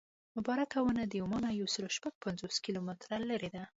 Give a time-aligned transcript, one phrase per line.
[0.37, 3.63] مبارکه ونه د عمان نه یو سل او شپږ پنځوس کیلومتره لرې ده.